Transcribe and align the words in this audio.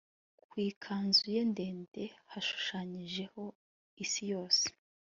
ku 0.47 0.55
ikanzu 0.69 1.25
ye 1.35 1.41
ndende, 1.51 2.03
hashushanyijeho 2.31 3.41
isi 4.03 4.23
yose 4.33 4.63